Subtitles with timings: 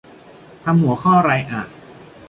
[0.63, 1.63] ทำหัวข้อไรอ่ะ